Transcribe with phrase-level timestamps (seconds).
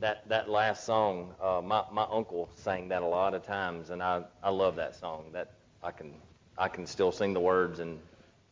[0.00, 4.02] that that last song, uh, my my uncle sang that a lot of times, and
[4.02, 5.26] I I love that song.
[5.32, 5.52] That
[5.82, 6.14] I can
[6.56, 7.98] I can still sing the words, and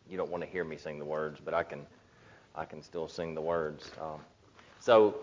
[0.09, 1.87] you don't want to hear me sing the words, but I can
[2.55, 3.91] I can still sing the words.
[4.01, 4.21] Um,
[4.81, 5.17] so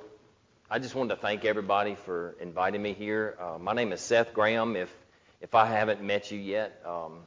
[0.70, 3.38] I just wanted to thank everybody for inviting me here.
[3.40, 4.76] Uh, my name is Seth Graham.
[4.76, 4.94] If
[5.42, 7.20] if I haven't met you yet, um,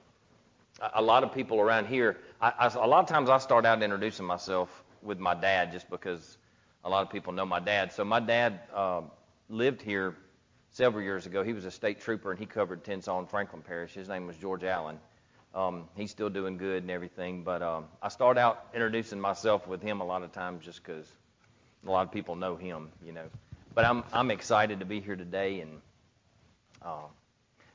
[0.94, 2.16] a, lot of people around here.
[2.40, 5.88] I, I, a lot of times I start out introducing myself with my dad, just
[5.90, 6.38] because
[6.87, 7.93] a lot of people know my dad.
[7.93, 9.03] So my dad uh,
[9.49, 10.14] lived here
[10.71, 11.43] several years ago.
[11.43, 13.93] He was a state trooper and he covered Tensas and Franklin Parish.
[13.93, 15.00] His name was George Allen.
[15.53, 19.82] Um, he's still doing good and everything, but um, I start out introducing myself with
[19.82, 21.11] him a lot of times just because
[21.85, 23.27] a lot of people know him, you know.
[23.75, 25.80] But I'm I'm excited to be here today and
[26.82, 27.08] uh,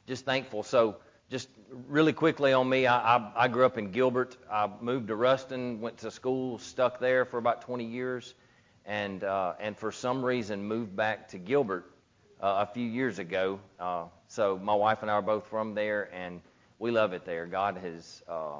[0.07, 0.63] just thankful.
[0.63, 0.97] So
[1.29, 1.49] just
[1.89, 4.37] really quickly on me, I, I I grew up in Gilbert.
[4.49, 8.35] I moved to Ruston, went to school, stuck there for about 20 years
[8.85, 11.85] and uh, and for some reason moved back to Gilbert
[12.41, 13.59] uh, a few years ago.
[13.79, 16.41] Uh, so my wife and I are both from there, and
[16.79, 17.45] we love it there.
[17.45, 18.59] God has uh,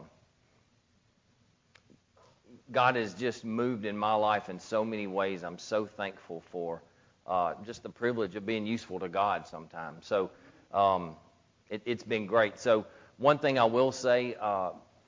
[2.71, 5.43] God has just moved in my life in so many ways.
[5.43, 6.81] I'm so thankful for
[7.27, 10.05] uh, just the privilege of being useful to God sometimes.
[10.05, 10.31] So
[10.73, 11.15] um,
[11.69, 12.59] it, has been great.
[12.59, 12.85] So
[13.17, 14.35] one thing I will say.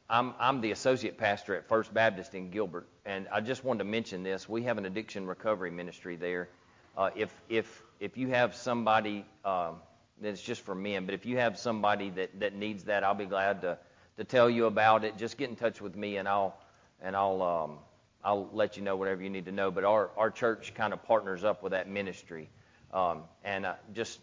[0.09, 3.85] I'm, I'm the associate pastor at First Baptist in Gilbert, and I just wanted to
[3.85, 4.49] mention this.
[4.49, 6.49] We have an addiction recovery ministry there.
[6.97, 9.77] Uh, if if if you have somebody um,
[10.21, 13.25] that's just for men, but if you have somebody that, that needs that, I'll be
[13.25, 13.77] glad to
[14.17, 15.17] to tell you about it.
[15.17, 16.57] Just get in touch with me, and I'll
[17.01, 17.77] and I'll um,
[18.23, 19.71] I'll let you know whatever you need to know.
[19.71, 22.49] But our our church kind of partners up with that ministry,
[22.93, 24.19] um, and uh, just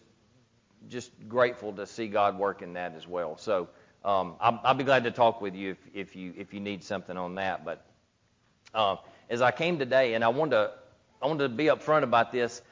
[0.89, 3.37] just grateful to see God work in that as well.
[3.37, 3.69] So
[4.05, 6.83] um, I'll, I'll, be glad to talk with you if, if you if you need
[6.83, 7.67] something on that.
[7.67, 7.85] But
[8.75, 8.97] uh,
[9.29, 10.71] as I came today, and I wanted to
[11.21, 12.63] I wanted to be upfront about this.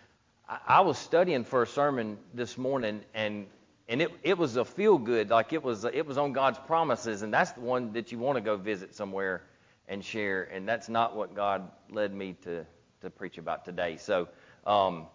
[0.49, 3.47] I, I was studying for a sermon this morning, and
[3.89, 7.21] and it it was a feel good, like it was it was on God's promises,
[7.21, 9.43] and that's the one that you want to go visit somewhere
[9.87, 10.45] and share.
[10.45, 12.65] And that's not what God led me to
[13.03, 13.97] to preach about today.
[13.99, 14.29] So.
[14.67, 15.07] Um,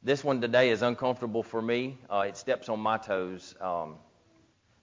[0.00, 1.98] this one today is uncomfortable for me.
[2.08, 3.56] Uh, it steps on my toes.
[3.60, 3.96] Um,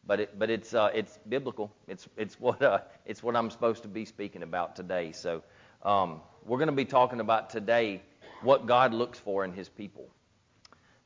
[0.05, 1.71] but it, but it's uh, it's biblical.
[1.87, 5.11] It's it's what uh, it's what I'm supposed to be speaking about today.
[5.11, 5.43] So
[5.83, 8.01] um, we're going to be talking about today
[8.41, 10.07] what God looks for in His people.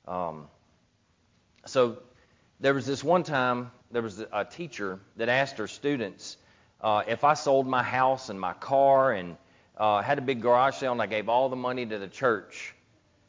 [0.07, 0.47] Um,
[1.65, 1.99] so
[2.59, 6.37] there was this one time there was a teacher that asked her students
[6.81, 9.35] uh, if I sold my house and my car and
[9.77, 12.73] uh, had a big garage sale and I gave all the money to the church,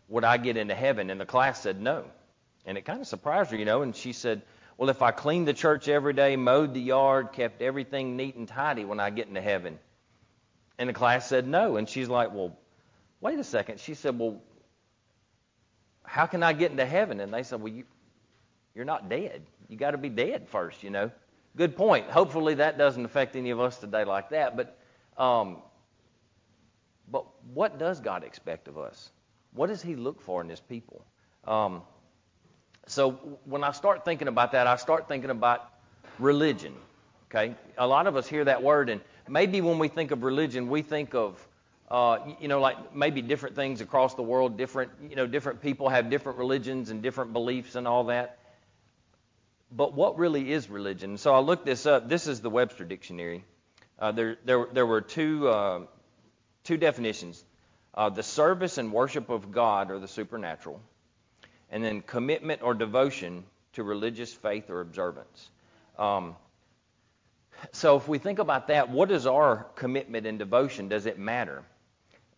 [0.08, 1.10] would I get into heaven?
[1.10, 2.04] And the class said no.
[2.66, 3.82] And it kind of surprised her, you know.
[3.82, 4.42] And she said,
[4.80, 8.48] well, if I cleaned the church every day, mowed the yard, kept everything neat and
[8.48, 9.78] tidy when I get into heaven?
[10.78, 11.76] And the class said no.
[11.76, 12.58] And she's like, well,
[13.20, 13.78] wait a second.
[13.78, 14.40] She said, well,
[16.02, 17.20] how can I get into heaven?
[17.20, 17.84] And they said, well, you,
[18.74, 19.42] you're not dead.
[19.68, 21.10] You got to be dead first, you know.
[21.58, 22.08] Good point.
[22.08, 24.56] Hopefully that doesn't affect any of us today like that.
[24.56, 24.78] But,
[25.18, 25.58] um,
[27.06, 29.10] but what does God expect of us?
[29.52, 31.04] What does He look for in His people?
[31.44, 31.82] Um,
[32.90, 33.12] so
[33.44, 35.68] when I start thinking about that, I start thinking about
[36.18, 36.74] religion.
[37.30, 40.68] Okay, a lot of us hear that word, and maybe when we think of religion,
[40.68, 41.46] we think of
[41.90, 44.56] uh, you know, like maybe different things across the world.
[44.56, 48.38] Different, you know, different people have different religions and different beliefs and all that.
[49.72, 51.18] But what really is religion?
[51.18, 52.08] So I looked this up.
[52.08, 53.44] This is the Webster Dictionary.
[53.98, 55.80] Uh, there, there, there were two, uh,
[56.64, 57.44] two definitions:
[57.94, 60.80] uh, the service and worship of God or the supernatural,
[61.70, 65.48] and then commitment or devotion to religious faith or observance.
[65.98, 66.36] Um,
[67.72, 70.88] so if we think about that, what is our commitment and devotion?
[70.88, 71.62] Does it matter?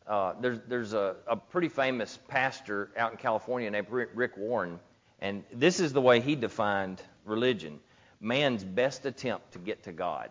[0.06, 4.80] Uh, there's there's a, a, pretty famous pastor out in California named Rick Warren,
[5.20, 7.78] and this is the way he defined religion:
[8.20, 10.30] man's best attempt to get to God.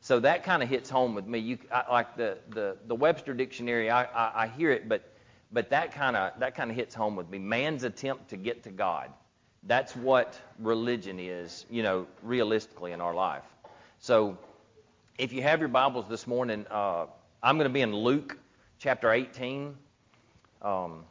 [0.00, 1.40] So that kind of hits home with me.
[1.40, 3.90] You I, like the, the the Webster dictionary.
[3.90, 5.11] I, I, I hear it, but
[5.52, 7.38] but that kind of that kind of hits home with me.
[7.38, 9.10] Man's attempt to get to God.
[9.64, 13.44] That's what religion is, you know, realistically in our life.
[14.00, 14.36] So,
[15.18, 17.06] if you have your Bibles this morning, uh,
[17.42, 18.36] I'm going to be in Luke
[18.78, 19.76] chapter 18.
[20.62, 21.04] Um,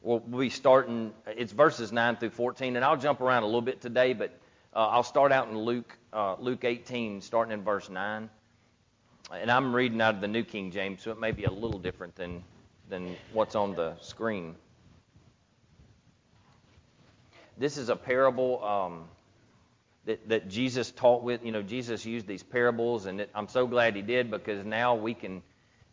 [0.00, 1.12] we'll be starting.
[1.26, 4.38] It's verses 9 through 14, and I'll jump around a little bit today, but
[4.74, 8.30] uh, I'll start out in Luke uh, Luke 18, starting in verse 9.
[9.32, 11.78] And I'm reading out of the New King James, so it may be a little
[11.78, 12.42] different than
[12.90, 14.56] than what's on the screen.
[17.56, 19.04] This is a parable um,
[20.06, 21.44] that, that Jesus taught with.
[21.44, 24.96] You know, Jesus used these parables, and it, I'm so glad he did because now
[24.96, 25.42] we can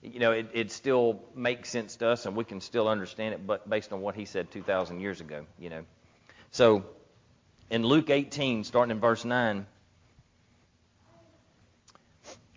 [0.02, 3.46] you know, it, it still makes sense to us and we can still understand it,
[3.46, 5.84] but based on what he said 2,000 years ago, you know.
[6.52, 6.86] So
[7.70, 9.66] in Luke 18, starting in verse 9,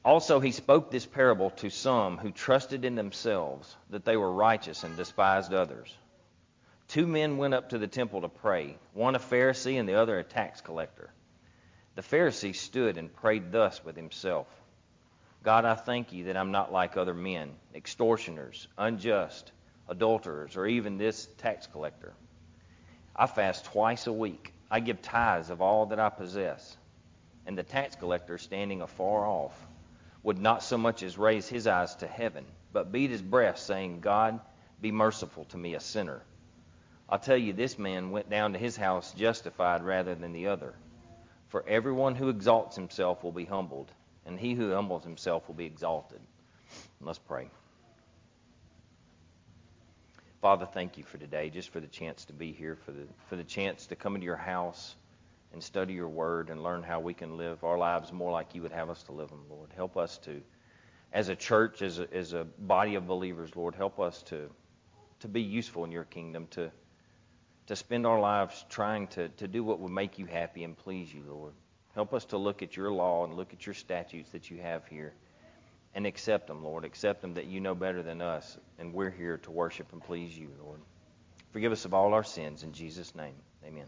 [0.05, 4.85] also he spoke this parable to some who trusted in themselves that they were righteous
[4.85, 5.95] and despised others.
[6.89, 10.19] Two men went up to the temple to pray, one a Pharisee and the other
[10.19, 11.13] a tax collector.
[11.95, 14.47] The Pharisee stood and prayed thus with himself
[15.43, 19.53] God, I thank you that I'm not like other men, extortioners, unjust,
[19.89, 22.13] adulterers, or even this tax collector.
[23.17, 24.53] I fast twice a week.
[24.71, 26.77] I give tithes of all that I possess.
[27.47, 29.59] And the tax collector, standing afar off,
[30.23, 34.01] would not so much as raise his eyes to heaven, but beat his breast, saying,
[34.01, 34.41] God,
[34.81, 36.23] be merciful to me, a sinner.
[37.09, 40.75] I'll tell you, this man went down to his house justified rather than the other.
[41.49, 43.91] For everyone who exalts himself will be humbled
[44.27, 46.21] and he who humbles himself will be exalted.
[47.01, 47.49] Let's pray.
[50.41, 53.37] Father, thank you for today, just for the chance to be here, for the, for
[53.37, 54.95] the chance to come into your house
[55.53, 58.63] and study your word and learn how we can live our lives more like you
[58.63, 59.71] would have us to live them, Lord.
[59.75, 60.41] Help us to,
[61.13, 64.51] as a church, as a, as a body of believers, Lord, help us to,
[65.21, 66.71] to be useful in your kingdom, to,
[67.67, 71.13] to spend our lives trying to, to do what would make you happy and please
[71.13, 71.53] you, Lord.
[71.95, 74.87] Help us to look at your law and look at your statutes that you have
[74.87, 75.13] here
[75.95, 76.85] and accept them, Lord.
[76.85, 80.37] Accept them that you know better than us, and we're here to worship and please
[80.37, 80.81] you, Lord.
[81.53, 83.35] Forgive us of all our sins in Jesus' name.
[83.67, 83.87] Amen.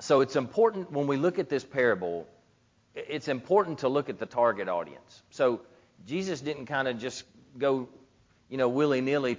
[0.00, 2.26] So it's important when we look at this parable,
[2.94, 5.22] it's important to look at the target audience.
[5.30, 5.60] So
[6.06, 7.24] Jesus didn't kind of just
[7.56, 7.88] go
[8.48, 9.36] you know, willy nilly.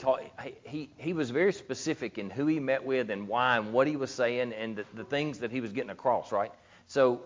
[0.63, 3.95] He, he was very specific in who he met with and why and what he
[3.95, 6.51] was saying and the, the things that he was getting across, right?
[6.87, 7.21] So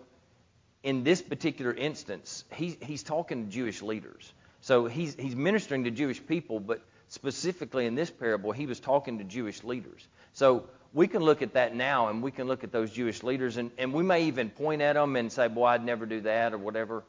[0.81, 4.31] in this particular instance, he, he's talking to Jewish leaders.
[4.61, 9.17] So he's, he's ministering to Jewish people, but specifically in this parable, he was talking
[9.17, 10.07] to Jewish leaders.
[10.31, 13.57] So we can look at that now and we can look at those Jewish leaders
[13.57, 16.53] and, and we may even point at them and say, boy, I'd never do that
[16.53, 17.03] or whatever.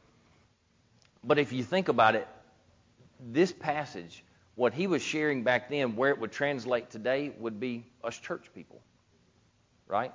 [1.23, 2.27] But if you think about it,
[3.21, 7.85] this passage what he was sharing back then, where it would translate today, would be
[8.03, 8.81] us church people.
[9.89, 10.13] Right?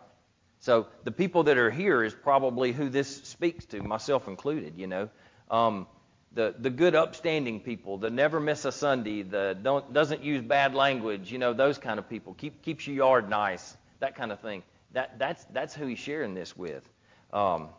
[0.60, 4.88] So the people that are here is probably who this speaks to, myself included, you
[4.88, 5.10] know.
[5.52, 5.88] Um,
[6.34, 10.76] the, the good upstanding people, the never miss a Sunday, the don't, doesn't use bad
[10.76, 12.34] language, you know, those kind of people.
[12.36, 14.64] Keep, keeps your yard nice, that kind of thing.
[14.94, 16.88] That, that's, that's who he's sharing this with.
[17.34, 17.70] Um,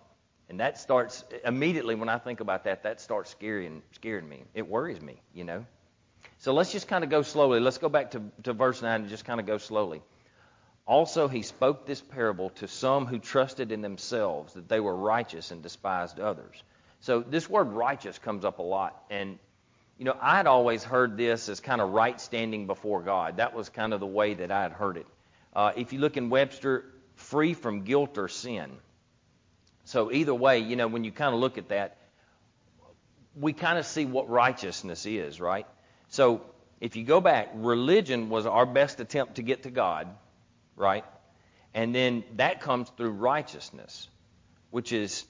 [0.49, 4.43] and that starts, immediately when I think about that, that starts scaring, scaring me.
[4.55, 5.65] It worries me, you know.
[6.39, 7.61] So let's just kind of go slowly.
[7.61, 10.03] Let's go back to, to verse 9 and just kind of go slowly.
[10.87, 15.53] Also, he spoke this parable to some who trusted in themselves that they were righteous
[15.53, 16.65] and despised others.
[17.01, 19.05] So this word righteous comes up a lot.
[19.11, 19.39] And,
[19.99, 23.39] you know, I had always heard this as kind of right standing before God.
[23.39, 25.07] That was kind of the way that I had heard it.
[25.55, 26.85] Uh, if you look in Webster,
[27.17, 28.71] free from guilt or sin.
[29.85, 31.97] So either way, you know, when you kind of look at that,
[33.35, 35.67] we kind of see what righteousness is, right?
[36.09, 36.43] So
[36.81, 40.09] if you go back, religion was our best attempt to get to God,
[40.77, 41.05] right?
[41.75, 44.09] And then that comes through righteousness,
[44.71, 45.25] which is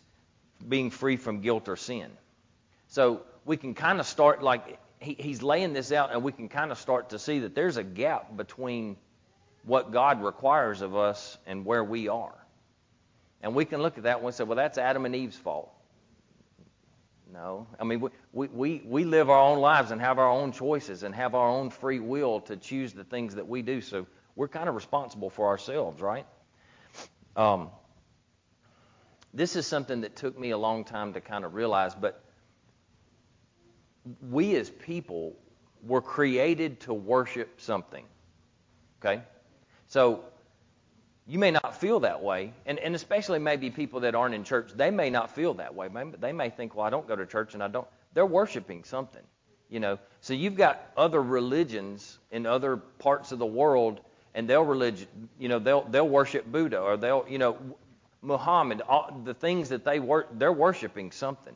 [0.66, 2.10] being free from guilt or sin.
[2.88, 6.48] So we can kind of start like he, he's laying this out, and we can
[6.48, 8.96] kind of start to see that there's a gap between
[9.64, 12.34] what God requires of us and where we are.
[13.42, 15.72] And we can look at that one and say, well, that's Adam and Eve's fault.
[17.32, 17.66] No.
[17.78, 18.00] I mean,
[18.32, 21.48] we, we, we live our own lives and have our own choices and have our
[21.48, 23.80] own free will to choose the things that we do.
[23.80, 26.26] So we're kind of responsible for ourselves, right?
[27.36, 27.70] Um,
[29.32, 32.22] this is something that took me a long time to kind of realize, but
[34.28, 35.36] we as people
[35.82, 38.04] were created to worship something.
[39.00, 39.22] Okay?
[39.88, 40.24] So
[41.26, 44.72] you may not feel that way, and, and especially maybe people that aren't in church,
[44.74, 45.88] they may not feel that way.
[45.88, 47.86] Maybe they may think, well, I don't go to church and I don't.
[48.14, 49.22] They're worshiping something,
[49.68, 49.98] you know.
[50.20, 54.00] So you've got other religions in other parts of the world,
[54.34, 55.06] and they'll religion,
[55.38, 57.56] you know, they'll they'll worship Buddha or they'll, you know,
[58.22, 58.82] Muhammad.
[58.82, 61.54] All, the things that they work, they're worshiping something.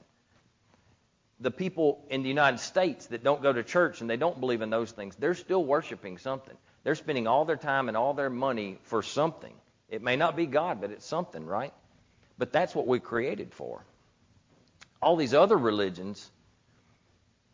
[1.40, 4.62] The people in the United States that don't go to church and they don't believe
[4.62, 6.56] in those things, they're still worshiping something.
[6.84, 9.52] They're spending all their time and all their money for something.
[9.88, 11.72] It may not be God, but it's something, right?
[12.38, 13.84] But that's what we're created for.
[15.00, 16.30] All these other religions,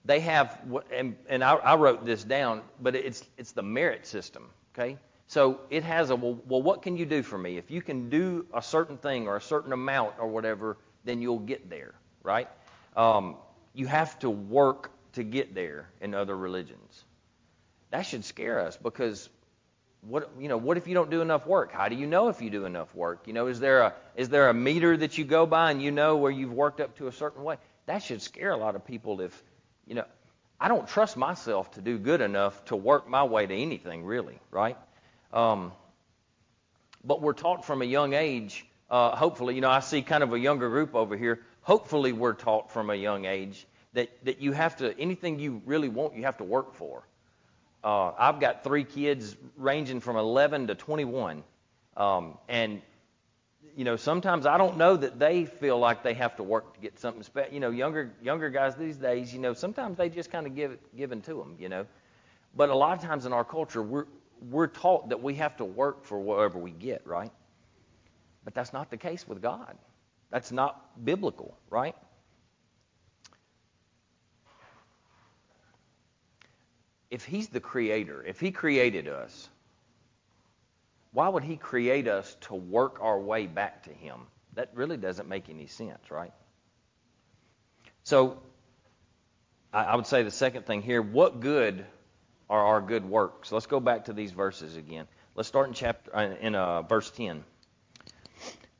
[0.05, 0.59] they have,
[0.93, 4.99] and, and I, I wrote this down, but it's it's the merit system, okay?
[5.31, 7.57] So it has a well, well, what can you do for me?
[7.57, 11.39] If you can do a certain thing or a certain amount or whatever, then you'll
[11.39, 11.95] get there,
[12.25, 12.49] right?
[12.97, 13.37] Um,
[13.73, 17.05] you have to work to get there in other religions.
[17.93, 19.29] That should scare us because
[20.01, 22.41] what you know what if you don't do enough work how do you know if
[22.41, 25.27] you do enough work you know is there a is there a meter that you
[25.27, 28.23] go by and you know where you've worked up to a certain way that should
[28.23, 29.43] scare a lot of people if
[29.87, 30.05] you know
[30.59, 34.39] i don't trust myself to do good enough to work my way to anything really
[34.51, 34.79] right
[35.33, 35.73] um,
[37.05, 40.33] but we're taught from a young age uh, hopefully you know i see kind of
[40.33, 44.53] a younger group over here hopefully we're taught from a young age that that you
[44.53, 47.05] have to anything you really want you have to work for
[47.83, 51.43] uh, I've got three kids ranging from 11 to 21.
[51.97, 52.83] Um, and,
[53.75, 56.81] you know, sometimes I don't know that they feel like they have to work to
[56.81, 57.55] get something special.
[57.55, 60.73] You know, younger younger guys these days, you know, sometimes they just kind of give
[60.73, 61.87] it given to them, you know.
[62.55, 64.07] But a lot of times in our culture, we're
[64.49, 67.33] we're taught that we have to work for whatever we get, right?
[68.45, 69.77] But that's not the case with God.
[70.31, 71.95] That's not biblical, right?
[77.11, 79.49] if he's the creator, if he created us,
[81.13, 84.21] why would he create us to work our way back to him?
[84.55, 86.33] That really doesn't make any sense, right?
[88.05, 88.39] So,
[89.73, 91.85] I would say the second thing here what good
[92.51, 93.53] are our good works?
[93.53, 95.07] Let's go back to these verses again.
[95.37, 97.45] Let's start in chapter uh, in uh, verse 10.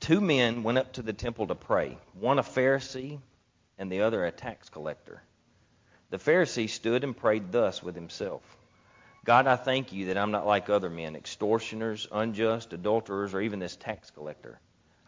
[0.01, 3.21] Two men went up to the temple to pray, one a Pharisee
[3.79, 5.23] and the other a tax collector.
[6.11, 8.43] The Pharisee stood and prayed thus with himself
[9.25, 13.59] God, I thank you that I'm not like other men, extortioners, unjust, adulterers, or even
[13.59, 14.59] this tax collector.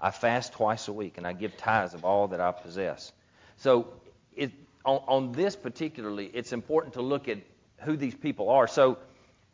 [0.01, 3.13] I fast twice a week and I give tithes of all that I possess.
[3.57, 3.89] So,
[4.37, 4.53] it,
[4.85, 7.39] on, on this particularly, it's important to look at
[7.83, 8.67] who these people are.
[8.67, 8.99] So,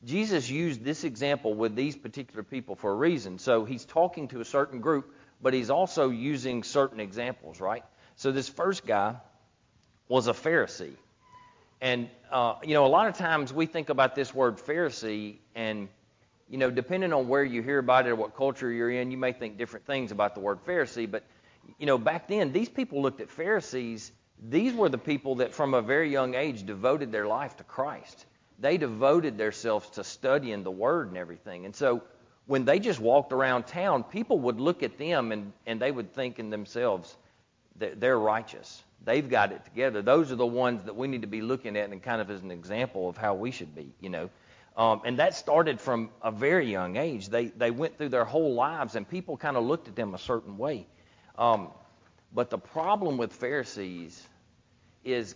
[0.05, 3.39] Jesus used this example with these particular people for a reason.
[3.39, 7.85] So, he's talking to a certain group, but he's also using certain examples, right?
[8.17, 9.17] So, this first guy
[10.09, 10.97] was a Pharisee.
[11.81, 15.89] And, uh, you know, a lot of times we think about this word Pharisee, and,
[16.49, 19.19] you know, depending on where you hear about it or what culture you're in, you
[19.19, 21.09] may think different things about the word Pharisee.
[21.09, 21.25] But,
[21.79, 24.11] you know, back then, these people looked at Pharisees,
[24.49, 28.27] these were the people that from a very young age devoted their life to Christ.
[28.59, 31.65] They devoted themselves to studying the Word and everything.
[31.65, 32.03] And so
[32.47, 36.13] when they just walked around town, people would look at them and, and they would
[36.13, 37.17] think in themselves
[37.77, 40.03] that they're righteous They've got it together.
[40.03, 42.43] Those are the ones that we need to be looking at and kind of as
[42.43, 44.29] an example of how we should be, you know.
[44.77, 47.29] Um, and that started from a very young age.
[47.29, 50.19] They they went through their whole lives, and people kind of looked at them a
[50.19, 50.87] certain way.
[51.37, 51.71] Um,
[52.33, 54.27] but the problem with Pharisees
[55.05, 55.35] is,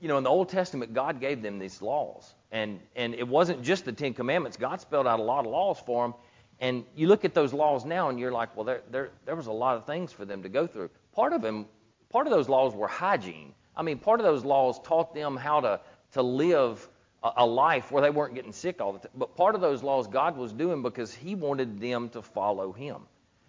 [0.00, 3.62] you know, in the Old Testament, God gave them these laws, and and it wasn't
[3.62, 4.56] just the Ten Commandments.
[4.56, 6.14] God spelled out a lot of laws for them.
[6.60, 9.46] And you look at those laws now, and you're like, well, there there there was
[9.46, 10.90] a lot of things for them to go through.
[11.12, 11.66] Part of them
[12.10, 13.54] Part of those laws were hygiene.
[13.76, 15.80] I mean, part of those laws taught them how to,
[16.12, 16.88] to live
[17.22, 19.10] a, a life where they weren't getting sick all the time.
[19.14, 23.02] But part of those laws God was doing because He wanted them to follow Him.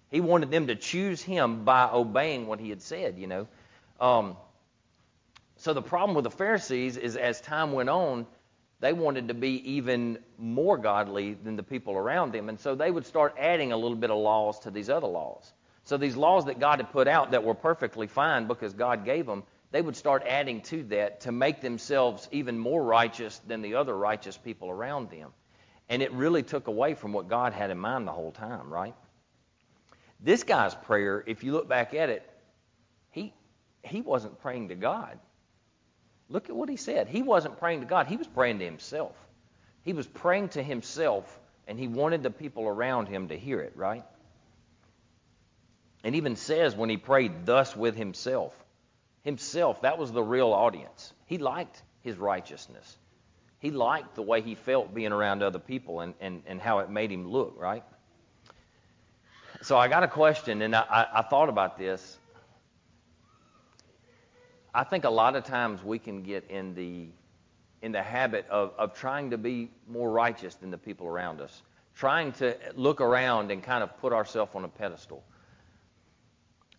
[0.09, 3.47] He wanted them to choose Him by obeying what He had said, you know.
[3.99, 4.37] Um,
[5.57, 8.25] so the problem with the Pharisees is as time went on,
[8.79, 12.47] they wanted to be even more godly than the people around them.
[12.47, 15.51] And so they would start adding a little bit of laws to these other laws.
[15.83, 19.25] So these laws that God had put out that were perfectly fine because God gave
[19.25, 23.75] them, they would start adding to that to make themselves even more righteous than the
[23.75, 25.31] other righteous people around them.
[25.89, 28.95] And it really took away from what God had in mind the whole time, right?
[30.19, 32.29] This guy's prayer, if you look back at it,
[33.11, 33.33] he
[33.83, 35.19] he wasn't praying to God.
[36.27, 37.07] Look at what he said.
[37.07, 38.07] He wasn't praying to God.
[38.07, 39.15] He was praying to himself.
[39.83, 43.73] He was praying to himself, and he wanted the people around him to hear it,
[43.75, 44.03] right?
[46.03, 48.53] And even says when he prayed thus with himself.
[49.23, 51.13] Himself, that was the real audience.
[51.25, 52.97] He liked his righteousness.
[53.59, 56.89] He liked the way he felt being around other people and, and, and how it
[56.89, 57.83] made him look, right?
[59.61, 62.17] So I got a question, and I, I, I thought about this.
[64.73, 67.07] I think a lot of times we can get in the
[67.81, 71.61] in the habit of, of trying to be more righteous than the people around us,
[71.95, 75.23] trying to look around and kind of put ourselves on a pedestal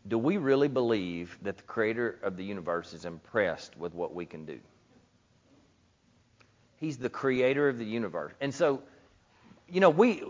[0.08, 4.24] do we really believe that the creator of the universe is impressed with what we
[4.24, 4.58] can do?
[6.76, 8.32] He's the creator of the universe.
[8.40, 8.82] And so,
[9.68, 10.22] you know, we,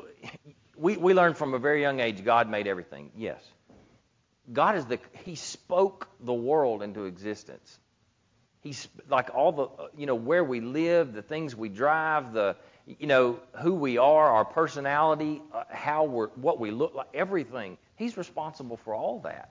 [0.80, 3.10] we, we learn from a very young age God made everything.
[3.16, 3.42] Yes.
[4.52, 7.78] God is the, He spoke the world into existence.
[8.62, 12.56] He's like all the, you know, where we live, the things we drive, the,
[12.86, 17.78] you know, who we are, our personality, uh, how we're, what we look like, everything.
[17.96, 19.50] He's responsible for all that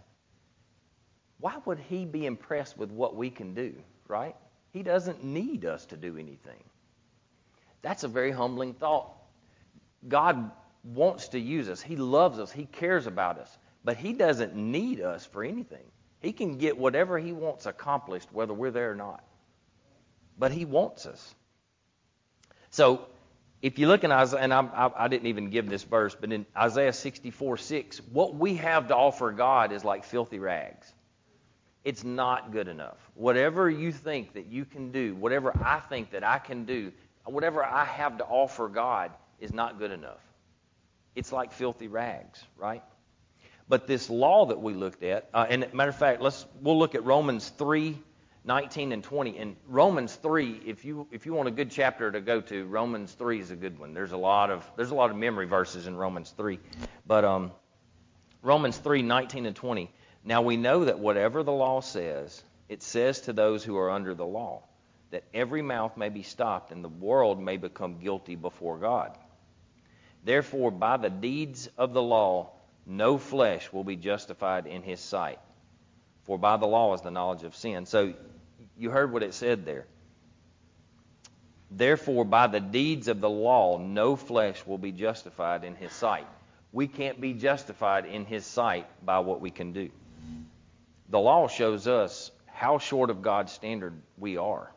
[1.39, 3.73] why would he be impressed with what we can do,
[4.07, 4.35] right?
[4.71, 6.63] He doesn't need us to do anything.
[7.81, 9.13] That's a very humbling thought.
[10.07, 10.51] God
[10.83, 11.81] wants to use us.
[11.81, 12.51] He loves us.
[12.51, 13.57] He cares about us.
[13.83, 15.85] But He doesn't need us for anything.
[16.21, 19.23] He can get whatever He wants accomplished, whether we're there or not.
[20.37, 21.35] But He wants us.
[22.71, 23.07] So,
[23.61, 26.45] if you look in Isaiah, and I, I, didn't even give this verse, but in
[26.55, 30.93] Isaiah 64 6, what we have to offer God is like filthy rags.
[31.83, 32.97] It's not good enough.
[33.15, 36.91] Whatever you think that you can do, whatever I think that I can do,
[37.25, 40.21] whatever I have to offer God is not good enough.
[41.19, 42.81] It's like filthy rags, right?
[43.67, 46.95] But this law that we looked at, uh, and matter of fact, let's we'll look
[46.95, 47.97] at Romans 3,
[48.45, 49.37] 19 and 20.
[49.37, 53.11] And Romans 3, if you if you want a good chapter to go to, Romans
[53.11, 53.93] 3 is a good one.
[53.93, 56.57] There's a lot of there's a lot of memory verses in Romans 3,
[57.05, 57.51] but um,
[58.41, 59.91] Romans 3, 19 and 20.
[60.23, 64.13] Now we know that whatever the law says, it says to those who are under
[64.13, 64.63] the law,
[65.11, 69.17] that every mouth may be stopped and the world may become guilty before God.
[70.23, 72.51] Therefore, by the deeds of the law,
[72.85, 75.39] no flesh will be justified in his sight.
[76.23, 77.85] For by the law is the knowledge of sin.
[77.85, 78.13] So
[78.77, 79.85] you heard what it said there.
[81.71, 86.27] Therefore, by the deeds of the law, no flesh will be justified in his sight.
[86.71, 89.89] We can't be justified in his sight by what we can do.
[91.09, 94.71] The law shows us how short of God's standard we are.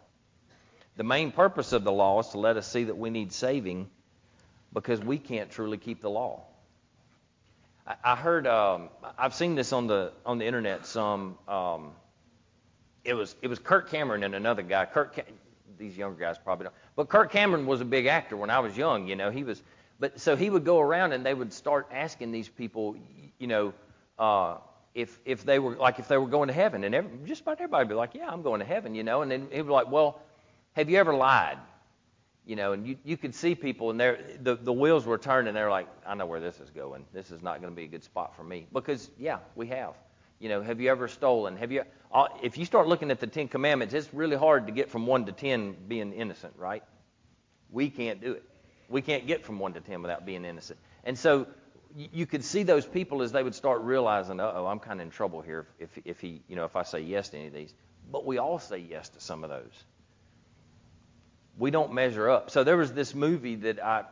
[0.96, 3.90] The main purpose of the law is to let us see that we need saving
[4.72, 6.42] because we can't truly keep the law.
[8.04, 10.86] I, heard, um, I've seen this on the on the internet.
[10.86, 11.90] Some, um,
[13.04, 14.84] it was it was Kirk Cameron and another guy.
[14.86, 15.18] Kirk,
[15.78, 18.76] these younger guys probably don't, but Kirk Cameron was a big actor when I was
[18.76, 19.08] young.
[19.08, 19.62] You know, he was,
[19.98, 22.96] but so he would go around and they would start asking these people,
[23.38, 23.74] you know.
[24.18, 24.58] Uh,
[24.94, 27.54] if if they were like if they were going to heaven, and every, just about
[27.54, 29.22] everybody would be like, yeah, I'm going to heaven, you know.
[29.22, 30.20] And then he'd be like, well,
[30.74, 31.58] have you ever lied?
[32.44, 35.54] You know, and you you could see people, and they the the wheels were turning.
[35.54, 37.04] They're like, I know where this is going.
[37.12, 39.94] This is not going to be a good spot for me because yeah, we have.
[40.40, 41.56] You know, have you ever stolen?
[41.56, 41.84] Have you?
[42.12, 45.06] Uh, if you start looking at the Ten Commandments, it's really hard to get from
[45.06, 46.82] one to ten being innocent, right?
[47.70, 48.44] We can't do it.
[48.88, 50.80] We can't get from one to ten without being innocent.
[51.04, 51.46] And so
[51.94, 55.10] you could see those people as they would start realizing, oh, I'm kind of in
[55.10, 57.74] trouble here if, if he, you know, if I say yes to any of these.
[58.10, 59.84] But we all say yes to some of those.
[61.58, 62.50] We don't measure up.
[62.50, 64.04] So there was this movie that I,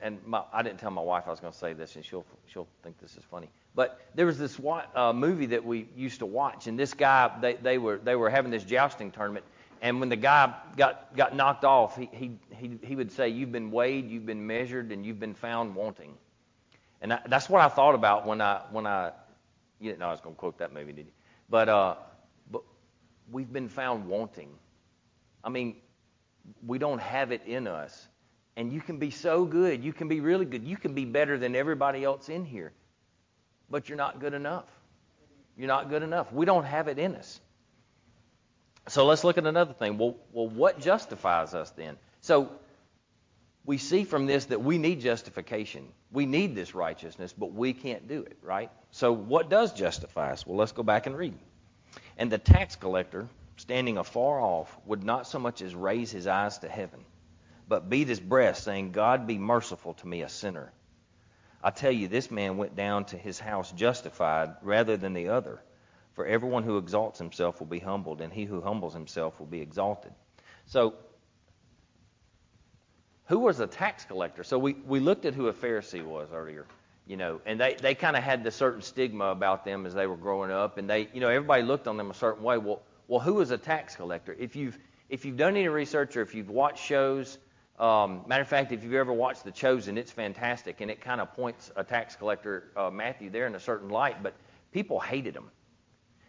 [0.00, 2.24] and my, I didn't tell my wife I was going to say this, and she'll
[2.46, 3.50] she'll think this is funny.
[3.74, 4.58] But there was this
[4.94, 8.30] uh, movie that we used to watch, and this guy, they, they were they were
[8.30, 9.44] having this jousting tournament,
[9.80, 13.52] and when the guy got got knocked off, he he he, he would say, "You've
[13.52, 16.14] been weighed, you've been measured, and you've been found wanting."
[17.00, 19.12] And I, that's what I thought about when I when I
[19.80, 21.12] you didn't know I was going to quote that movie, did you?
[21.50, 21.96] But uh,
[22.50, 22.62] but
[23.30, 24.50] we've been found wanting.
[25.42, 25.76] I mean,
[26.66, 28.08] we don't have it in us.
[28.56, 31.38] And you can be so good, you can be really good, you can be better
[31.38, 32.72] than everybody else in here.
[33.70, 34.66] But you're not good enough.
[35.56, 36.32] You're not good enough.
[36.32, 37.40] We don't have it in us.
[38.88, 39.96] So let's look at another thing.
[39.96, 41.96] Well, well, what justifies us then?
[42.20, 42.50] So
[43.64, 45.88] we see from this that we need justification.
[46.10, 48.70] We need this righteousness, but we can't do it, right?
[48.90, 50.46] So what does justify us?
[50.46, 51.34] Well, let's go back and read.
[52.18, 53.28] And the tax collector,
[53.62, 57.04] standing afar off, would not so much as raise his eyes to heaven,
[57.68, 60.72] but beat his breast, saying, God be merciful to me, a sinner.
[61.62, 65.62] I tell you, this man went down to his house justified rather than the other.
[66.14, 69.60] For everyone who exalts himself will be humbled, and he who humbles himself will be
[69.60, 70.12] exalted.
[70.66, 70.94] So
[73.26, 74.42] who was a tax collector?
[74.42, 76.66] So we, we looked at who a Pharisee was earlier,
[77.06, 80.08] you know, and they, they kind of had this certain stigma about them as they
[80.08, 82.58] were growing up, and they, you know, everybody looked on them a certain way.
[82.58, 84.34] Well, well, who is a tax collector?
[84.38, 84.78] If you've
[85.10, 87.36] if you've done any research or if you've watched shows,
[87.78, 91.20] um, matter of fact, if you've ever watched The Chosen, it's fantastic, and it kind
[91.20, 94.22] of points a tax collector, uh, Matthew, there in a certain light.
[94.22, 94.32] But
[94.72, 95.50] people hated him.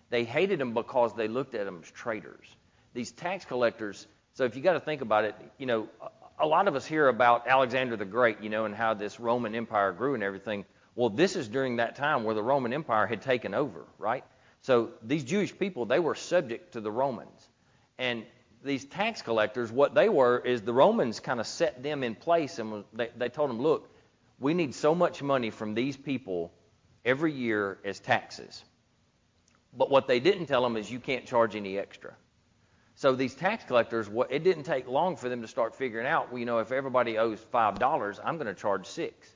[0.09, 2.53] They hated him because they looked at him as traitors.
[2.93, 4.05] These tax collectors.
[4.33, 5.87] So if you got to think about it, you know,
[6.37, 9.55] a lot of us hear about Alexander the Great, you know, and how this Roman
[9.55, 10.65] Empire grew and everything.
[10.95, 14.25] Well, this is during that time where the Roman Empire had taken over, right?
[14.63, 17.49] So these Jewish people, they were subject to the Romans.
[17.97, 18.25] And
[18.63, 22.59] these tax collectors, what they were is the Romans kind of set them in place
[22.59, 23.93] and they, they told them, look,
[24.39, 26.53] we need so much money from these people
[27.03, 28.63] every year as taxes.
[29.73, 32.13] But what they didn't tell them is you can't charge any extra.
[32.95, 36.39] So these tax collectors, it didn't take long for them to start figuring out, well,
[36.39, 39.27] you know, if everybody owes five dollars, I'm going to charge six.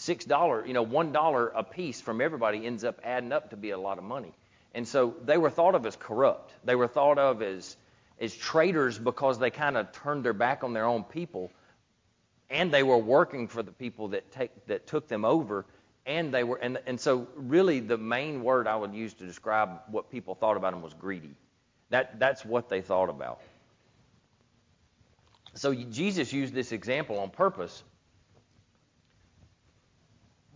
[0.00, 3.56] Six dollar, you know, one dollar a piece from everybody ends up adding up to
[3.56, 4.32] be a lot of money.
[4.72, 6.52] And so they were thought of as corrupt.
[6.62, 7.76] They were thought of as
[8.20, 11.50] as traitors because they kind of turned their back on their own people,
[12.48, 15.66] and they were working for the people that take that took them over,
[16.06, 19.80] and they were and and so really the main word I would use to describe
[19.90, 21.34] what people thought about them was greedy.
[21.90, 23.40] That that's what they thought about.
[25.54, 27.82] So Jesus used this example on purpose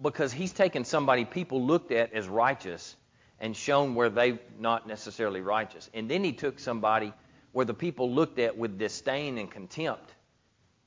[0.03, 2.97] because he's taken somebody people looked at as righteous
[3.41, 5.89] and shown where they're not necessarily righteous.
[5.95, 7.13] And then he took somebody
[7.53, 10.11] where the people looked at with disdain and contempt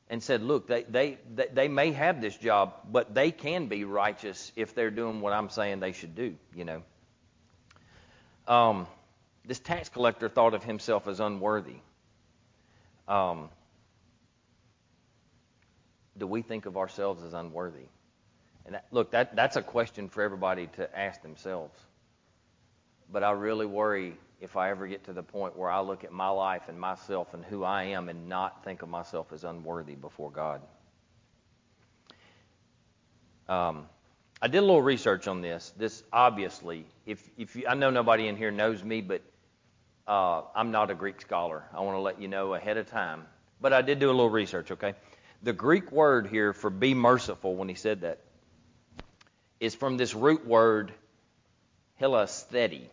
[0.09, 1.17] and said, look, they, they,
[1.53, 5.49] they may have this job, but they can be righteous if they're doing what I'm
[5.49, 6.83] saying they should do, you know.
[8.47, 8.87] Um,
[9.45, 11.77] this tax collector thought of himself as unworthy.
[13.07, 13.49] Um,
[16.17, 17.87] do we think of ourselves as unworthy?
[18.65, 21.79] And that, look, that, that's a question for everybody to ask themselves.
[23.11, 26.11] But I really worry if I ever get to the point where I look at
[26.11, 29.95] my life and myself and who I am and not think of myself as unworthy
[29.95, 30.61] before God.
[33.47, 33.85] Um,
[34.41, 35.73] I did a little research on this.
[35.77, 39.21] This obviously, if if you, I know nobody in here knows me, but
[40.07, 41.63] uh, I'm not a Greek scholar.
[41.73, 43.25] I want to let you know ahead of time.
[43.61, 44.71] But I did do a little research.
[44.71, 44.95] Okay,
[45.43, 48.19] the Greek word here for "be merciful" when he said that
[49.59, 50.93] is from this root word
[52.01, 52.87] hilastheti.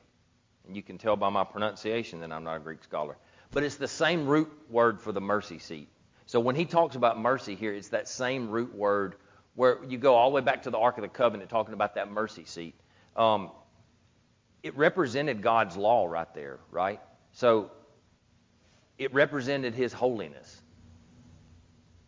[0.66, 3.16] And you can tell by my pronunciation that I'm not a Greek scholar.
[3.50, 5.88] But it's the same root word for the mercy seat.
[6.26, 9.16] So when he talks about mercy here, it's that same root word
[9.54, 11.96] where you go all the way back to the Ark of the Covenant talking about
[11.96, 12.74] that mercy seat.
[13.16, 13.50] Um,
[14.62, 17.00] it represented God's law right there, right?
[17.32, 17.70] So
[18.96, 20.60] it represented his holiness.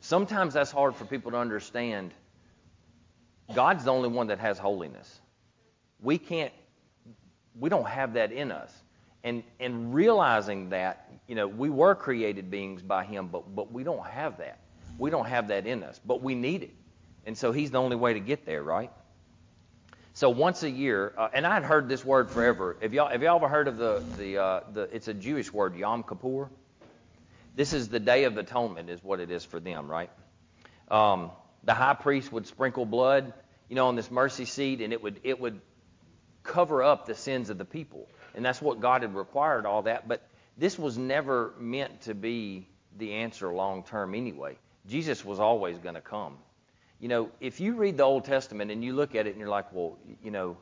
[0.01, 2.12] Sometimes that's hard for people to understand.
[3.52, 5.20] God's the only one that has holiness.
[6.00, 6.52] We can't
[7.59, 8.72] we don't have that in us.
[9.22, 13.85] And, and realizing that, you know, we were created beings by Him, but, but we
[13.85, 14.59] don't have that.
[14.98, 16.74] We don't have that in us, but we need it.
[17.24, 18.90] And so He's the only way to get there, right?
[20.12, 22.76] So once a year, uh, and I'd heard this word forever.
[22.83, 25.74] Have y'all, have y'all ever heard of the, the, uh, the, it's a Jewish word,
[25.74, 26.50] Yom Kippur?
[27.57, 30.11] This is the Day of Atonement, is what it is for them, right?
[30.88, 31.30] Um,
[31.64, 33.33] the high priest would sprinkle blood,
[33.68, 35.61] you know, on this mercy seat, and it would, it would
[36.42, 38.09] cover up the sins of the people.
[38.35, 40.07] And that's what God had required, all that.
[40.07, 40.22] But
[40.57, 44.57] this was never meant to be the answer long term anyway.
[44.87, 46.37] Jesus was always going to come.
[47.00, 49.48] You know, if you read the Old Testament and you look at it and you're
[49.48, 50.57] like, well, you know,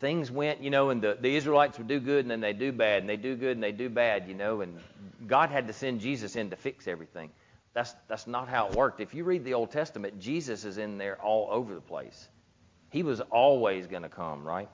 [0.00, 2.72] things went, you know, and the, the Israelites would do good and then they do
[2.72, 4.78] bad, and they do good and they do bad, you know, and
[5.26, 7.30] God had to send Jesus in to fix everything.
[7.78, 8.98] That's, that's not how it worked.
[8.98, 12.28] If you read the Old Testament, Jesus is in there all over the place.
[12.90, 14.68] He was always going to come, right?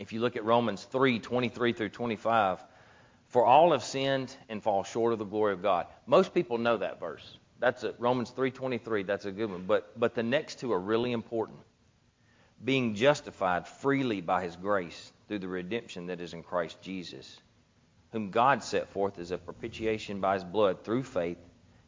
[0.00, 2.64] If you look at Romans 3 23 through 25,
[3.28, 5.86] for all have sinned and fall short of the glory of God.
[6.04, 7.38] Most people know that verse.
[7.60, 7.94] That's it.
[8.00, 9.06] Romans 3:23.
[9.06, 9.66] That's a good one.
[9.68, 11.60] But but the next two are really important.
[12.64, 17.38] Being justified freely by His grace through the redemption that is in Christ Jesus,
[18.12, 21.38] whom God set forth as a propitiation by His blood through faith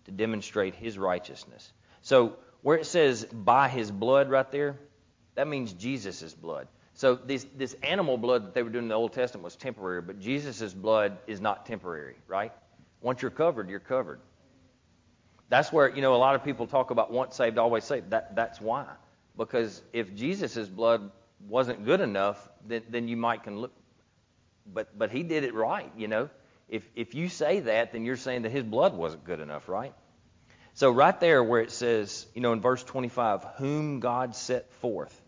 [0.04, 1.72] to demonstrate His righteousness.
[2.02, 4.78] So where it says by His blood right there,
[5.34, 6.68] that means Jesus' blood.
[6.94, 10.02] So this, this animal blood that they were doing in the Old Testament was temporary,
[10.02, 12.52] but Jesus' blood is not temporary, right?
[13.00, 14.20] Once you're covered, you're covered.
[15.48, 18.10] That's where, you know, a lot of people talk about once saved, always saved.
[18.10, 18.86] That, that's why.
[19.36, 21.10] Because if Jesus' blood
[21.48, 23.72] wasn't good enough, then, then you might can look.
[24.66, 26.30] But, but he did it right, you know.
[26.68, 29.94] If, if you say that, then you're saying that his blood wasn't good enough, right?
[30.74, 35.20] So right there where it says, you know, in verse 25, whom God set forth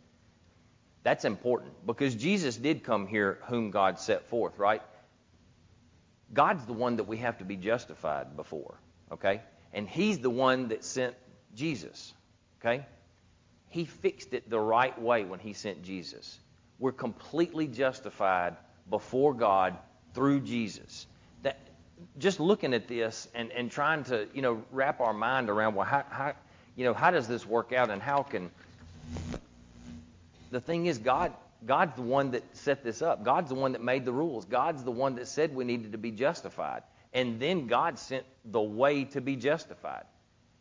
[1.02, 4.82] that's important because Jesus did come here whom God set forth, right?
[6.32, 8.78] God's the one that we have to be justified before,
[9.10, 9.42] okay?
[9.72, 11.14] And He's the one that sent
[11.54, 12.14] Jesus,
[12.60, 12.86] okay?
[13.68, 16.38] He fixed it the right way when He sent Jesus.
[16.78, 18.56] We're completely justified
[18.90, 19.76] before God
[20.14, 21.06] through Jesus.
[21.42, 21.58] That,
[22.18, 25.86] just looking at this and, and trying to, you know, wrap our mind around, well,
[25.86, 26.34] how, how,
[26.76, 28.50] you know, how does this work out and how can
[30.50, 31.32] the thing is, God,
[31.64, 33.24] God's the one that set this up.
[33.24, 34.44] God's the one that made the rules.
[34.44, 36.82] God's the one that said we needed to be justified.
[37.14, 40.04] And then God sent the way to be justified.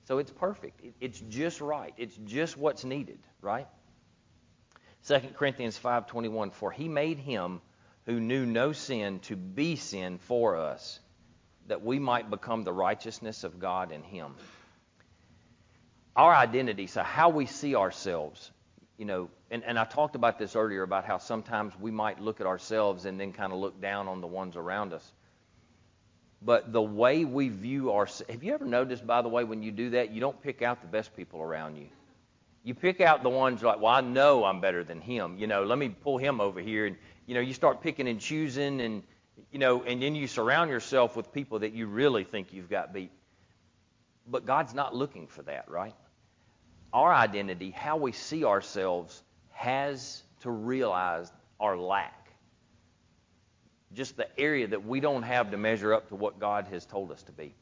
[0.06, 0.82] So it's perfect.
[1.00, 1.94] It's just right.
[1.98, 3.68] It's just what's needed, right?
[5.08, 7.62] 2 Corinthians 5:21 For he made him
[8.06, 11.00] who knew no sin to be sin for us
[11.68, 14.36] that we might become the righteousness of God in him.
[16.16, 18.52] Our identity, so how we see ourselves,
[18.98, 22.42] you know, and, and I talked about this earlier about how sometimes we might look
[22.42, 25.10] at ourselves and then kind of look down on the ones around us.
[26.42, 29.72] but the way we view our have you ever noticed by the way when you
[29.72, 31.88] do that you don't pick out the best people around you
[32.64, 35.64] you pick out the ones like well i know i'm better than him you know
[35.64, 39.04] let me pull him over here and you know you start picking and choosing and
[39.52, 42.94] you know and then you surround yourself with people that you really think you've got
[42.94, 43.12] beat
[44.28, 45.96] but god's not looking for that right
[46.94, 52.22] our identity how we see ourselves has to realize our lack
[53.94, 57.12] just the area that we don't have to measure up to what God has told
[57.12, 57.54] us to be.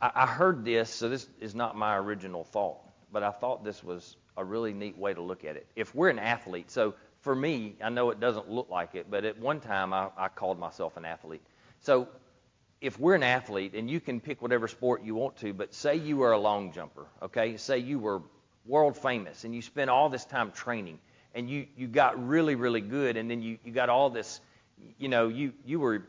[0.00, 2.78] I, I heard this, so this is not my original thought,
[3.12, 5.66] but I thought this was a really neat way to look at it.
[5.76, 9.24] If we're an athlete, so for me, I know it doesn't look like it, but
[9.24, 11.42] at one time I, I called myself an athlete.
[11.80, 12.08] So
[12.80, 15.96] if we're an athlete, and you can pick whatever sport you want to, but say
[15.96, 17.56] you were a long jumper, okay?
[17.56, 18.22] Say you were
[18.66, 20.98] world famous and you spent all this time training
[21.34, 24.40] and you, you got really, really good, and then you, you got all this
[24.98, 26.04] you know, you, you were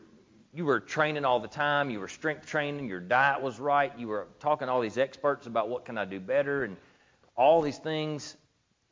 [0.55, 4.07] you were training all the time, you were strength training, your diet was right, you
[4.07, 6.77] were talking to all these experts about what can I do better and
[7.35, 8.37] all these things.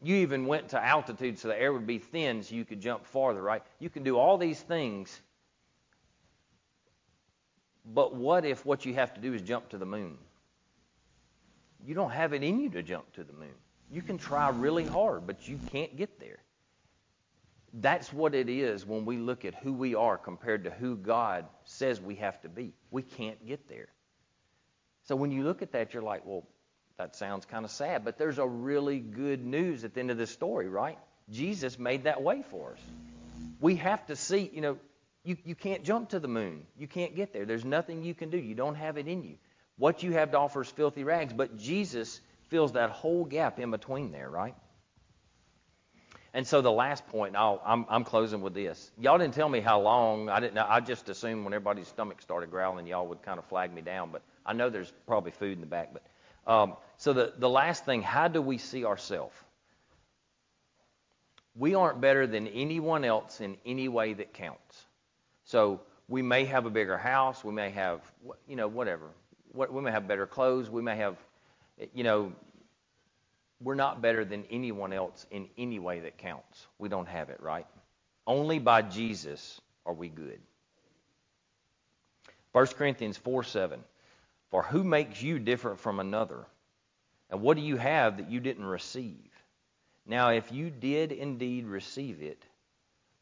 [0.02, 3.06] You even went to altitude so the air would be thin so you could jump
[3.06, 3.62] farther, right?
[3.80, 5.22] You can do all these things.
[7.86, 10.18] But what if what you have to do is jump to the moon?
[11.86, 13.54] You don't have it in you to jump to the moon.
[13.92, 16.40] You can try really hard, but you can't get there.
[17.74, 21.46] That's what it is when we look at who we are compared to who God
[21.64, 22.74] says we have to be.
[22.90, 23.88] We can't get there.
[25.04, 26.46] So when you look at that, you're like, well,
[26.98, 30.18] that sounds kind of sad, but there's a really good news at the end of
[30.18, 30.98] this story, right?
[31.30, 32.80] Jesus made that way for us.
[33.60, 34.78] We have to see, you know,
[35.24, 36.66] you, you can't jump to the moon.
[36.78, 37.46] You can't get there.
[37.46, 38.38] There's nothing you can do.
[38.38, 39.36] You don't have it in you.
[39.78, 43.72] What you have to offer is filthy rags, but Jesus fills that whole gap in
[43.72, 44.56] between there, right?
[46.34, 48.92] And so the last point, I'm, I'm closing with this.
[48.98, 50.30] Y'all didn't tell me how long.
[50.30, 50.58] I didn't.
[50.58, 54.12] I just assumed when everybody's stomach started growling, y'all would kind of flag me down.
[54.12, 55.92] But I know there's probably food in the back.
[55.92, 56.04] But
[56.48, 59.36] um, so the, the last thing, how do we see ourselves?
[61.56, 64.86] We aren't better than anyone else in any way that counts.
[65.44, 67.44] So we may have a bigger house.
[67.44, 68.02] We may have,
[68.48, 69.08] you know, whatever.
[69.54, 70.70] We may have better clothes.
[70.70, 71.18] We may have,
[71.94, 72.32] you know,
[73.62, 76.68] we're not better than anyone else in any way that counts.
[76.80, 77.68] We don't have it, right?
[78.26, 80.40] Only by Jesus are we good.
[82.54, 83.80] 1 Corinthians 4 7.
[84.52, 86.46] For who makes you different from another?
[87.30, 89.30] And what do you have that you didn't receive?
[90.06, 92.44] Now, if you did indeed receive it,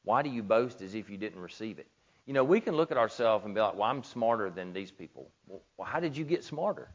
[0.04, 1.88] why do you boast as if you didn't receive it?
[2.26, 4.92] You know, we can look at ourselves and be like, well, I'm smarter than these
[4.92, 5.30] people.
[5.48, 6.90] Well, how did you get smarter?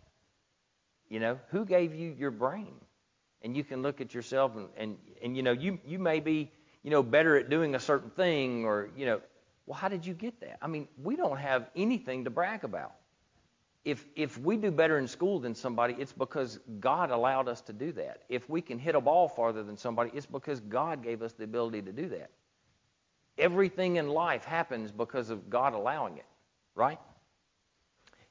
[1.08, 2.74] You know, who gave you your brain?
[3.44, 6.50] and you can look at yourself and, and, and you know, you, you may be,
[6.82, 9.20] you know, better at doing a certain thing or, you know,
[9.66, 10.58] well, how did you get that?
[10.60, 12.94] I mean, we don't have anything to brag about.
[13.84, 17.72] If, if we do better in school than somebody, it's because God allowed us to
[17.72, 18.22] do that.
[18.30, 21.44] If we can hit a ball farther than somebody, it's because God gave us the
[21.44, 22.30] ability to do that.
[23.36, 26.24] Everything in life happens because of God allowing it,
[26.74, 26.98] right?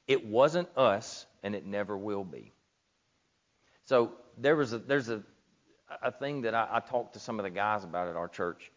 [0.08, 2.52] It wasn't us, and it never will be.
[3.84, 5.22] So there was a, there's a,
[6.02, 8.72] a thing that I, I talked to some of the guys about at our church.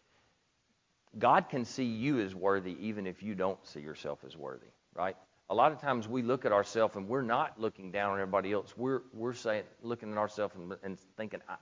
[1.17, 5.15] God can see you as worthy even if you don't see yourself as worthy, right?
[5.49, 8.51] A lot of times we look at ourselves and we're not looking down on everybody
[8.51, 8.73] else.
[8.75, 11.55] We're we're saying looking at ourselves and, and thinking, I,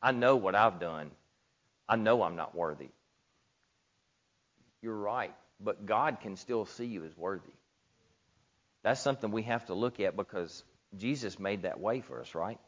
[0.00, 1.10] I know what I've done.
[1.88, 2.88] I know I'm not worthy.
[4.80, 7.52] You're right, but God can still see you as worthy.
[8.82, 10.62] That's something we have to look at because
[10.96, 12.58] Jesus made that way for us, right?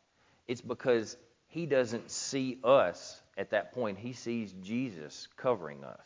[0.46, 1.16] It's because
[1.48, 3.98] he doesn't see us at that point.
[3.98, 6.04] He sees Jesus covering us.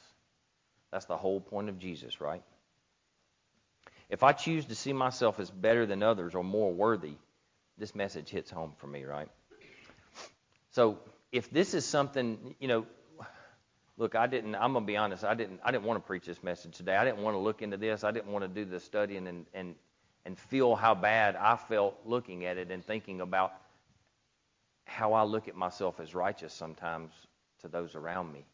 [0.93, 2.43] That's the whole point of Jesus, right?
[4.13, 7.15] If I choose to see myself as better than others or more worthy,
[7.79, 9.29] this message hits home for me, right?
[10.73, 10.99] So
[11.33, 12.87] if this is something, you know,
[13.97, 14.55] look, I didn't.
[14.55, 15.25] I'm gonna be honest.
[15.25, 15.61] I didn't.
[15.65, 16.95] I didn't want to preach this message today.
[16.95, 18.05] I didn't want to look into this.
[18.05, 19.75] I didn't want to do the studying and and
[20.27, 23.55] and feel how bad I felt looking at it and thinking about
[24.85, 27.13] how I look at myself as righteous sometimes
[27.63, 28.45] to those around me.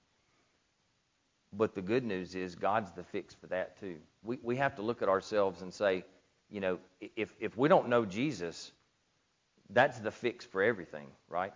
[1.53, 3.97] But the good news is God's the fix for that too.
[4.23, 6.05] We we have to look at ourselves and say,
[6.51, 6.79] you know,
[7.17, 8.73] if if we don't know Jesus,
[9.71, 11.53] that's the fix for everything, right?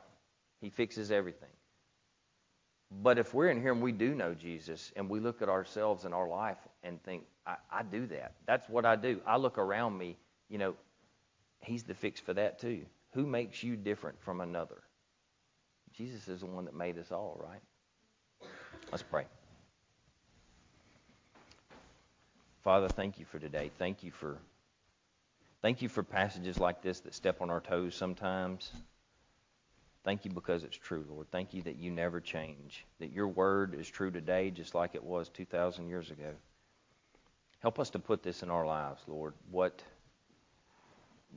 [0.60, 1.48] He fixes everything.
[3.00, 6.04] But if we're in here and we do know Jesus and we look at ourselves
[6.04, 8.34] in our life and think, I, I do that.
[8.46, 9.20] That's what I do.
[9.26, 10.18] I look around me,
[10.50, 10.74] you know,
[11.60, 12.82] he's the fix for that too.
[13.14, 14.82] Who makes you different from another?
[15.92, 18.48] Jesus is the one that made us all, right?
[18.90, 19.24] Let's pray.
[22.62, 23.70] Father, thank you for today.
[23.78, 24.38] Thank you for
[25.62, 28.72] Thank you for passages like this that step on our toes sometimes.
[30.02, 31.28] Thank you because it's true, Lord.
[31.30, 35.04] Thank you that you never change, that your word is true today just like it
[35.04, 36.32] was 2,000 years ago.
[37.60, 39.34] Help us to put this in our lives, Lord.
[39.52, 39.84] What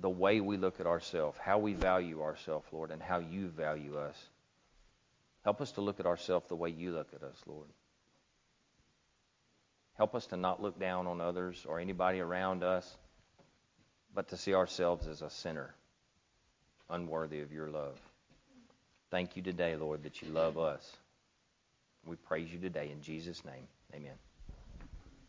[0.02, 3.96] the way we look at ourselves, how we value ourselves, Lord, and how you value
[3.96, 4.18] us.
[5.44, 7.68] Help us to look at ourselves the way you look at us, Lord.
[9.98, 12.96] Help us to not look down on others or anybody around us,
[14.14, 15.74] but to see ourselves as a sinner,
[16.90, 17.98] unworthy of your love.
[19.10, 20.98] Thank you today, Lord, that you love us.
[22.06, 23.68] We praise you today in Jesus' name.
[23.94, 24.16] Amen.